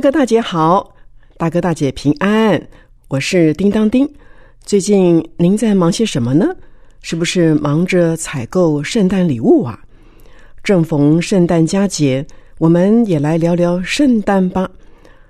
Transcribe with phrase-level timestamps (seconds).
[0.00, 0.94] 大哥大姐好，
[1.36, 2.58] 大哥大姐平安，
[3.08, 4.10] 我是叮当叮。
[4.64, 6.46] 最近您在忙些什么呢？
[7.02, 9.78] 是不是忙着采购圣诞礼物啊？
[10.64, 12.26] 正逢圣诞佳节，
[12.56, 14.70] 我们也来聊聊圣诞吧。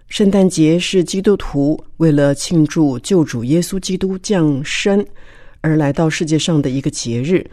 [0.06, 5.05] 圣诞节是基督徒为了庆祝救主耶稣基督降生
[5.62, 7.45] 而来到世界上的一个节日。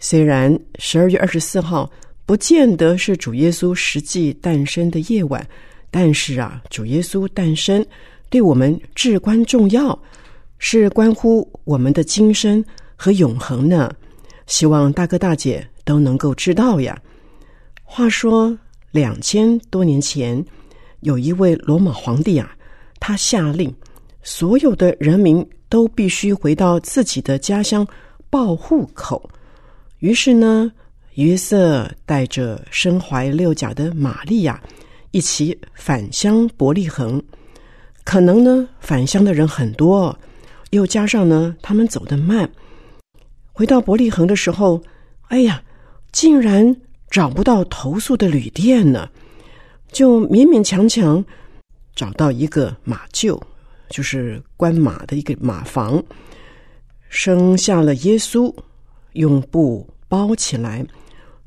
[0.00, 1.88] 虽然十二月二十四号
[2.26, 5.46] 不见得是主耶稣实际诞生的夜晚。
[5.98, 7.82] 但是啊，主耶稣诞生
[8.28, 9.98] 对我们至关重要，
[10.58, 12.62] 是关乎我们的今生
[12.94, 13.90] 和永恒呢。
[14.46, 17.00] 希望大哥大姐都能够知道呀。
[17.82, 18.54] 话说
[18.90, 20.44] 两千多年前，
[21.00, 22.54] 有一位罗马皇帝啊，
[23.00, 23.74] 他下令
[24.22, 27.88] 所有的人民都必须回到自己的家乡
[28.28, 29.30] 报户口。
[30.00, 30.70] 于是呢，
[31.14, 34.62] 约瑟带着身怀六甲的玛利亚。
[35.16, 37.22] 一起返乡伯利恒，
[38.04, 40.14] 可能呢返乡的人很多，
[40.72, 42.46] 又加上呢他们走得慢，
[43.54, 44.82] 回到伯利恒的时候，
[45.28, 45.62] 哎呀，
[46.12, 46.76] 竟然
[47.08, 49.08] 找不到投宿的旅店呢，
[49.90, 51.24] 就勉勉强强
[51.94, 53.40] 找到一个马厩，
[53.88, 56.04] 就是关马的一个马房，
[57.08, 58.54] 生下了耶稣，
[59.14, 60.86] 用布包起来，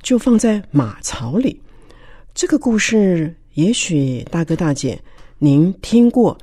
[0.02, 1.62] 就放在马槽里。
[2.34, 3.36] 这个故事。
[3.60, 4.98] 也许大哥大姐
[5.38, 6.38] 您听过，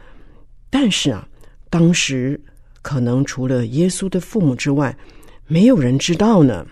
[0.69, 1.27] 但是啊，
[1.71, 2.39] 当时
[2.83, 4.95] 可能除了耶稣的父母之外，
[5.47, 6.67] 没有人知道呢。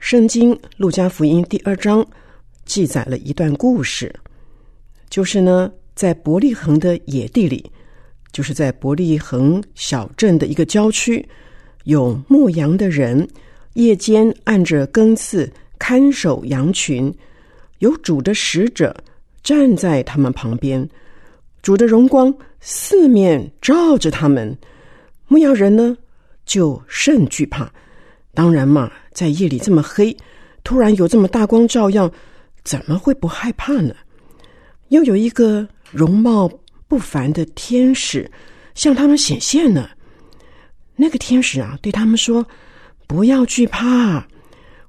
[0.00, 2.04] 圣经路加福音第二章
[2.64, 4.12] 记载了一段故事，
[5.08, 7.70] 就是呢，在伯利恒的野地里，
[8.32, 11.24] 就是在伯利恒小镇的一个郊区，
[11.84, 13.28] 有牧羊的人
[13.74, 15.48] 夜间按着更次
[15.78, 17.14] 看守羊群。
[17.82, 18.96] 有主的使者
[19.42, 20.88] 站在他们旁边，
[21.62, 24.56] 主的荣光四面照着他们，
[25.26, 25.96] 牧羊人呢
[26.46, 27.68] 就甚惧怕。
[28.34, 30.16] 当然嘛，在夜里这么黑，
[30.62, 32.08] 突然有这么大光照耀，
[32.62, 33.92] 怎么会不害怕呢？
[34.90, 36.48] 又有一个容貌
[36.86, 38.30] 不凡的天使
[38.76, 39.90] 向他们显现呢。
[40.94, 42.46] 那个天使啊，对他们说
[43.08, 44.24] ：“不要惧怕，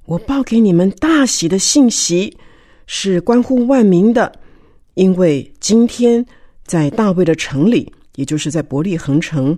[0.06, 2.38] 我报给你们大喜的信息。”
[2.86, 4.32] 是关乎万民的，
[4.96, 6.26] 因为今天
[6.66, 9.58] 在大卫的城里，也就是在伯利恒城，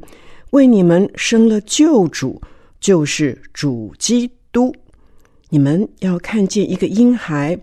[0.51, 2.41] 为你们生了救主，
[2.79, 4.73] 就是主基督。
[5.49, 7.57] 你们要看见一个婴孩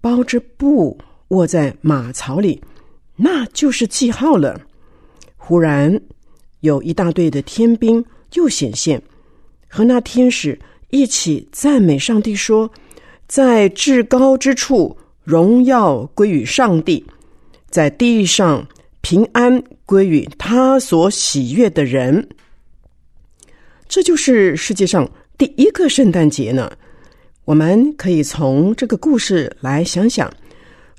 [0.00, 2.62] 包着布卧在马槽里，
[3.16, 4.60] 那就是记号了。
[5.36, 6.00] 忽然
[6.60, 8.04] 有一大队的天兵
[8.34, 9.02] 又显现，
[9.68, 10.58] 和那天使
[10.90, 12.70] 一起赞美上帝说。
[13.32, 14.94] 在至高之处，
[15.24, 17.02] 荣耀归于上帝；
[17.70, 18.68] 在地上，
[19.00, 22.28] 平安归于他所喜悦的人。
[23.88, 26.70] 这就是世界上第一个圣诞节呢。
[27.46, 30.30] 我们可以从这个故事来想想，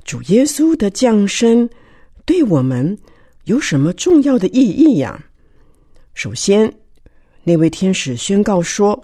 [0.04, 1.70] 主耶稣的降生
[2.26, 2.98] 对我们
[3.44, 5.24] 有什么重要的意义呀？
[6.16, 6.74] 首先，
[7.44, 9.04] 那位天使宣告说。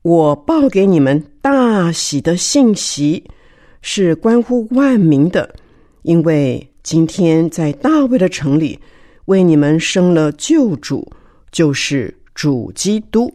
[0.00, 3.22] 我报给你们大喜的信息，
[3.82, 5.54] 是关乎万民的，
[6.00, 8.80] 因为今天在大卫的城里
[9.26, 11.12] 为你们生了救主，
[11.52, 13.30] 就是主基督。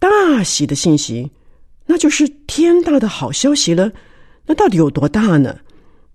[0.00, 1.30] 大喜的信息，
[1.86, 3.92] 那就是天大的好消息了。
[4.44, 5.60] 那到底有多大呢？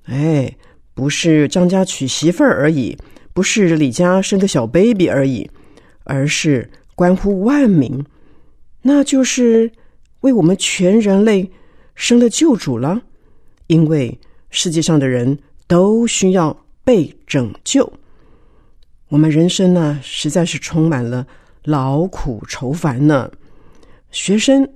[0.08, 0.54] 哎，
[0.94, 2.98] 不是张家娶媳妇儿而已，
[3.34, 5.50] 不是李家生个小 baby 而已，
[6.04, 8.04] 而是关乎万民。
[8.82, 9.72] 那就是
[10.22, 11.50] 为我们全人类
[11.94, 13.02] 生了救主了，
[13.68, 14.18] 因为
[14.50, 15.38] 世界上的人
[15.68, 17.92] 都需要被拯救。
[19.10, 21.26] 我们人生呢，实在是充满了
[21.64, 23.30] 劳苦愁烦呢。
[24.12, 24.68] 学生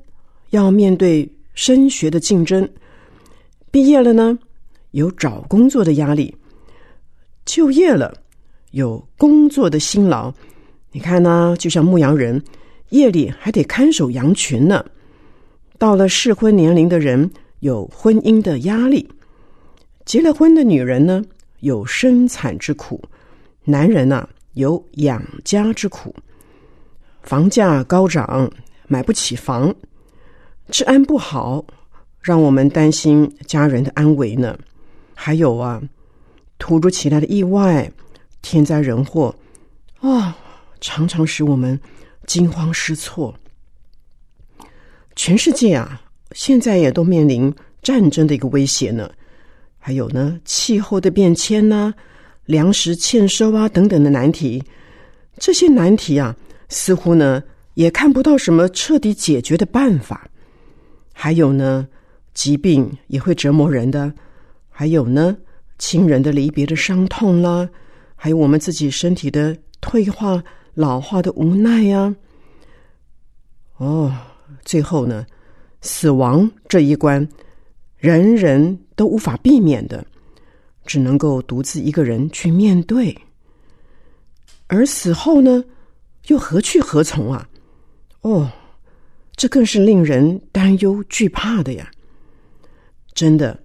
[0.50, 2.68] 要面对升学的竞争，
[3.72, 4.38] 毕业了呢，
[4.92, 6.34] 有找工作的压力；
[7.46, 8.14] 就业了，
[8.72, 10.34] 有工作的辛劳。
[10.92, 12.42] 你看呢，就像牧羊人。
[12.90, 14.86] 夜里还得看守羊群呢，
[15.78, 17.30] 到了适婚年龄的人
[17.60, 19.08] 有婚姻的压力，
[20.06, 21.24] 结了婚的女人呢
[21.60, 23.02] 有生产之苦，
[23.64, 26.16] 男人呐有养家之苦。
[27.24, 28.50] 房价高涨，
[28.88, 29.74] 买不起房，
[30.70, 31.66] 治安不好，
[32.22, 34.58] 让我们担心家人的安危呢。
[35.14, 35.82] 还有啊，
[36.60, 37.92] 突如其来的意外、
[38.42, 39.36] 天灾人祸，
[40.02, 40.38] 啊，
[40.80, 41.80] 常常使我们
[42.28, 43.34] 惊慌失措。
[45.16, 46.02] 全世界啊，
[46.32, 49.10] 现在也都面临战争的一个威胁呢。
[49.80, 51.94] 还有呢，气候的变迁呐，
[52.46, 54.64] 粮食欠收啊等等的难题，
[55.38, 56.36] 这些难题啊。
[56.68, 57.44] 似乎呢，
[57.76, 60.28] 也看不到什么彻底解决的办法。
[61.14, 61.88] 还有呢，
[62.34, 64.12] 疾病也会折磨人的。
[64.70, 65.38] 还有呢，
[65.78, 67.70] 亲人的离别的伤痛啦，
[68.16, 72.16] 还有我们自己身体的退化、老化的无奈呀。
[73.78, 74.12] 哦，
[74.66, 75.26] 最后呢，
[75.82, 77.26] 死亡这一关，
[77.98, 80.06] 人人都无法避免的，
[80.86, 83.16] 只能够独自一个人去面对。
[84.68, 85.64] 而死后呢？
[86.28, 87.48] 又何去何从啊？
[88.22, 88.52] 哦，
[89.36, 91.88] 这更是令人担忧惧怕的呀！
[93.14, 93.58] 真的，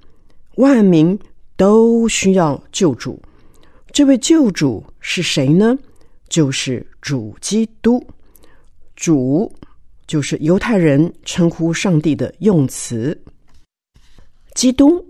[0.57, 1.19] 万民
[1.57, 3.19] 都需要救主。
[3.93, 5.75] 这位救主是谁呢？
[6.29, 8.07] 就是主基督。
[8.95, 9.51] 主
[10.11, 13.17] 就是犹太人称呼上帝的用词。
[14.55, 15.07] 基督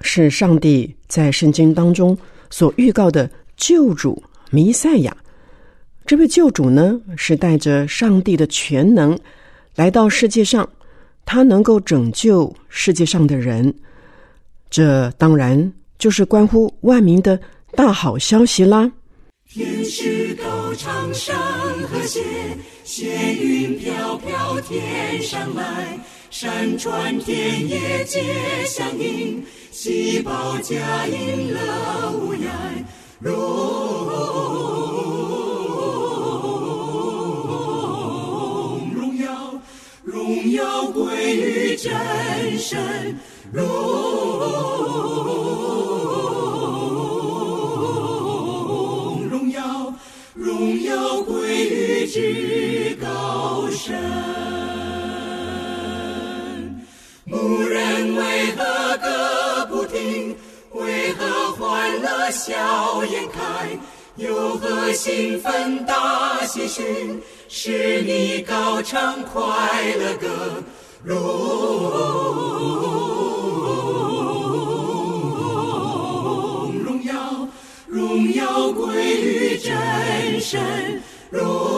[0.00, 2.16] 是上帝在圣经当中
[2.48, 5.14] 所预告的救主弥赛亚。
[6.06, 9.18] 这位救主呢，是带着上帝的全能
[9.74, 10.66] 来到世界上，
[11.26, 13.74] 他能够拯救世界上的人。
[14.70, 17.38] 这当然就是关乎万民的
[17.72, 18.90] 大好消息啦！
[19.50, 21.34] 天使高唱山
[21.88, 22.22] 和弦，
[22.84, 25.98] 闲云飘飘天上来，
[26.30, 29.42] 山川田野皆相应，
[29.72, 31.58] 喜报佳音乐
[32.12, 32.50] 无涯，
[33.20, 33.32] 荣
[38.92, 39.62] 荣耀。
[40.04, 43.18] 荣耀归于真神，
[52.18, 53.94] 至高神。
[57.24, 60.34] 牧人为何歌不停？
[60.72, 63.78] 为何欢乐笑颜开？
[64.16, 67.22] 有何兴奋大喜讯？
[67.48, 69.40] 使你高唱快
[69.94, 70.26] 乐歌，
[71.04, 71.14] 荣
[76.82, 77.48] 荣耀
[77.86, 81.00] 荣耀归于真神，
[81.30, 81.77] 荣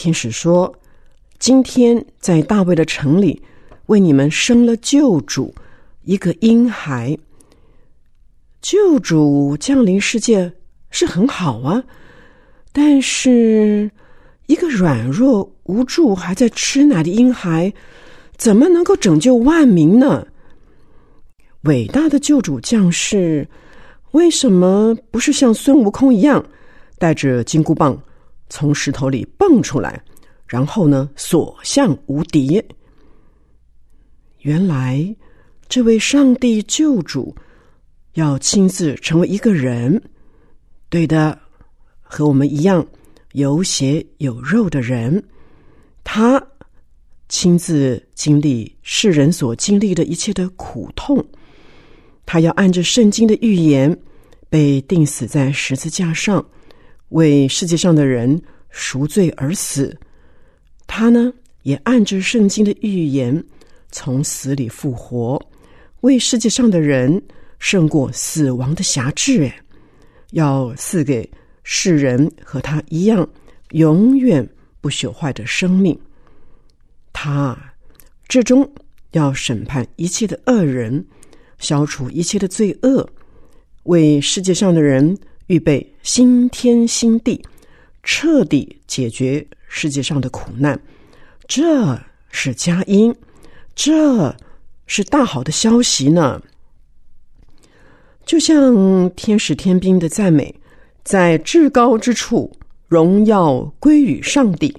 [0.00, 0.74] 天使说
[1.38, 3.42] ：“今天在大卫的城里，
[3.84, 5.54] 为你们生了救主，
[6.04, 7.18] 一个婴孩。
[8.62, 10.50] 救主降临世界
[10.90, 11.84] 是很好啊，
[12.72, 13.90] 但是
[14.46, 17.70] 一个软弱无助、还在吃奶的婴孩，
[18.38, 20.26] 怎么能够拯救万民呢？
[21.64, 23.46] 伟大的救主降世，
[24.12, 26.42] 为什么不是像孙悟空一样，
[26.98, 28.02] 带着金箍棒？”
[28.50, 30.02] 从石头里蹦出来，
[30.46, 32.62] 然后呢，所向无敌。
[34.40, 35.16] 原来，
[35.68, 37.34] 这位上帝救主
[38.14, 40.02] 要亲自成为一个人，
[40.88, 41.38] 对的，
[42.02, 42.84] 和我们一样
[43.32, 45.22] 有血有肉的人，
[46.02, 46.44] 他
[47.28, 51.24] 亲自经历世人所经历的一切的苦痛，
[52.26, 53.96] 他要按着圣经的预言
[54.48, 56.44] 被钉死在十字架上。
[57.10, 58.40] 为世界上的人
[58.70, 59.96] 赎罪而死，
[60.86, 63.44] 他呢也按着圣经的预言
[63.90, 65.40] 从死里复活，
[66.00, 67.22] 为世界上的人
[67.58, 69.44] 胜过死亡的辖制。
[69.44, 69.60] 哎，
[70.30, 71.28] 要赐给
[71.64, 73.28] 世人和他一样
[73.70, 74.48] 永远
[74.80, 75.98] 不朽坏的生命。
[77.12, 77.58] 他
[78.28, 78.68] 最终
[79.10, 81.04] 要审判一切的恶人，
[81.58, 83.06] 消除一切的罪恶，
[83.82, 85.18] 为世界上的人
[85.50, 87.44] 预备新天新地，
[88.04, 90.80] 彻底解决世界上的苦难。
[91.48, 91.98] 这
[92.30, 93.12] 是佳音，
[93.74, 94.32] 这
[94.86, 96.40] 是大好的消息呢。
[98.24, 100.54] 就像天使天兵的赞美，
[101.02, 102.48] 在至高之处，
[102.86, 104.72] 荣耀归于上帝；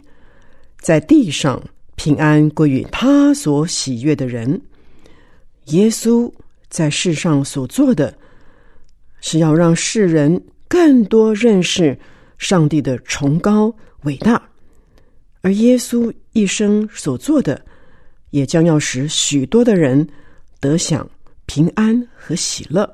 [0.80, 1.62] 在地上，
[1.96, 4.62] 平安归于他所喜悦的人。
[5.66, 6.32] 耶稣
[6.70, 8.18] 在世上所做的，
[9.20, 12.00] 是要让世人更多认识
[12.38, 14.42] 上帝的崇高伟大，
[15.42, 17.62] 而耶稣一生所做的，
[18.30, 20.08] 也将要使许多的人
[20.62, 21.06] 得享
[21.46, 22.90] 平安和喜乐。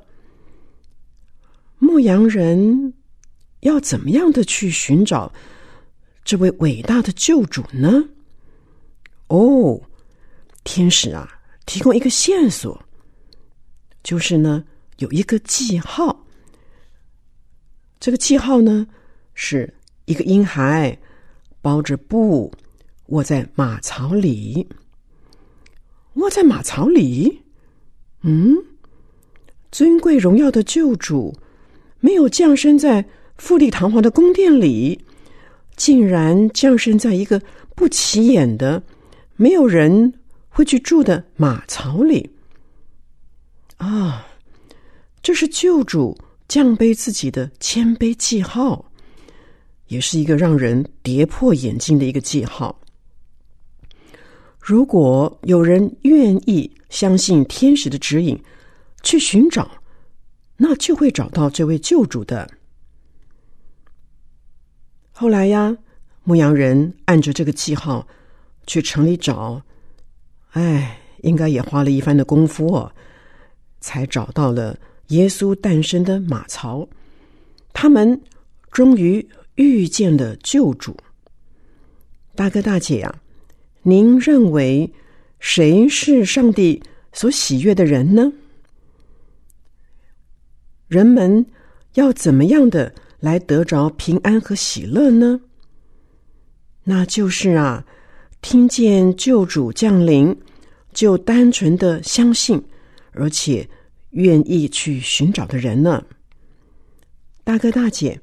[1.78, 2.96] 牧羊人
[3.60, 5.32] 要怎么样的去寻找
[6.26, 8.04] 这位伟大的救主呢？
[9.28, 9.80] 哦，
[10.64, 12.84] 天使啊，提供一个线索，
[14.02, 14.64] 就是呢
[14.98, 16.24] 有一个记号。
[18.00, 18.88] 这个记号呢
[19.34, 19.74] 是
[20.06, 20.98] 一个婴孩
[21.62, 22.54] 包着布
[23.08, 24.68] 卧在马槽里，
[26.14, 27.42] 卧在马槽里。
[28.22, 28.56] 嗯，
[29.72, 31.36] 尊贵荣耀的救主。
[32.00, 33.04] 没有降生在
[33.38, 35.04] 富丽堂皇的宫殿里，
[35.76, 37.42] 竟然降生在一个
[37.76, 38.84] 不起眼的、
[39.36, 40.14] 没有人
[40.48, 42.30] 会去住的马槽里。
[43.78, 44.28] 啊，
[45.24, 46.16] 这是救主
[46.48, 48.92] 降卑自己的谦卑记号，
[49.88, 52.80] 也是一个让人跌破眼镜的一个记号。
[54.60, 58.42] 如果有人愿意相信天使的指引，
[59.04, 59.70] 去寻找。
[60.60, 62.50] 那就会找到这位救主的。
[65.12, 65.78] 后来呀，
[66.24, 68.08] 牧羊人按着这个记号
[68.66, 69.62] 去城里找，
[70.54, 72.92] 哎，应该也花了一番的功夫哦，
[73.80, 76.88] 才找到了耶稣诞生的马槽。
[77.74, 78.20] 他们
[78.72, 80.98] 终于遇见了救主。
[82.36, 83.22] 大哥大姐呀，
[83.84, 84.92] 您认为
[85.40, 86.82] 谁是上帝
[87.14, 88.32] 所喜悦的人呢？
[90.88, 91.46] 人们
[91.94, 95.40] 要怎么样的来得着平安和喜乐呢？
[96.84, 97.86] 那就是啊，
[98.42, 100.36] 听见救主降临，
[100.94, 102.64] 就单纯的相信，
[103.12, 103.68] 而且
[104.18, 106.04] 愿意去寻找的人呢。
[107.44, 108.20] 大哥大姐，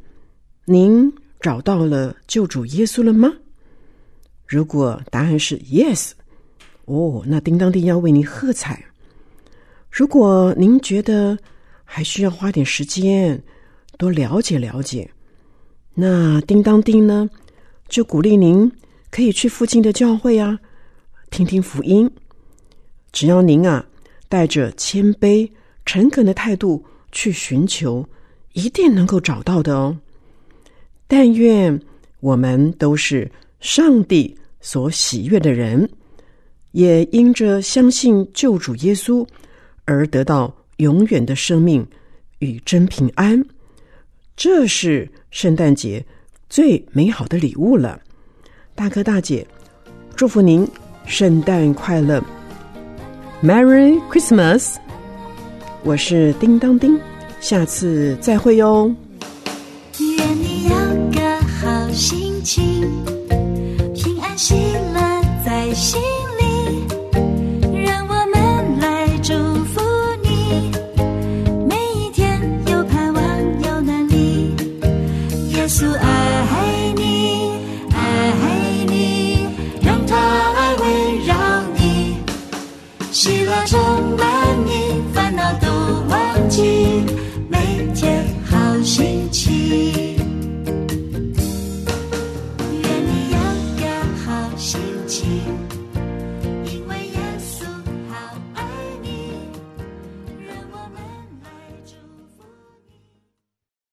[0.64, 3.32] 您找到了救主耶稣了吗？
[4.44, 6.10] 如果答案是 yes，
[6.86, 8.84] 哦，那叮当叮要为您喝彩。
[9.88, 11.38] 如果您觉得，
[11.84, 13.40] 还需要花点时间
[13.96, 15.08] 多了解了解。
[15.94, 17.30] 那叮当叮呢，
[17.88, 18.70] 就鼓励您
[19.12, 20.58] 可以去附近的教会啊，
[21.30, 22.10] 听听福音。
[23.12, 23.86] 只要您啊
[24.28, 25.48] 带着谦卑、
[25.84, 28.06] 诚恳的态度去寻求，
[28.52, 29.96] 一定能够找到的哦。
[31.06, 31.80] 但愿
[32.20, 35.88] 我们都是上帝所喜悦的人，
[36.72, 39.26] 也因着相信救主耶稣
[39.84, 40.54] 而得到。
[40.78, 41.86] 永远的生命
[42.40, 43.40] 与真平安，
[44.34, 46.04] 这是圣诞节
[46.48, 48.00] 最美好的礼物了。
[48.74, 49.46] 大哥大姐，
[50.16, 50.66] 祝福您
[51.06, 52.20] 圣诞快乐
[53.40, 54.74] ，Merry Christmas！
[55.84, 56.98] 我是叮当叮，
[57.40, 58.90] 下次再会哟。